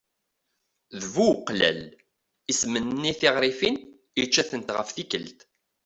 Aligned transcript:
D 1.01 1.03
bu 1.13 1.23
uqlal. 1.33 1.81
Isemnenni 2.51 3.11
tiɣrifin, 3.19 3.75
icca-tent 4.23 4.73
ɣef 4.77 4.89
tikkelt. 4.91 5.39